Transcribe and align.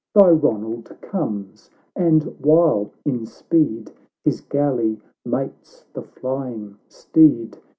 Thy 0.15 0.31
Ronald 0.31 0.85
comes, 0.99 1.69
and 1.95 2.23
while 2.43 2.91
in 3.05 3.27
speed 3.27 3.91
His 4.25 4.41
galley 4.41 4.99
mates 5.23 5.85
the 5.93 6.01
flying 6.01 6.79
steed. 6.87 7.59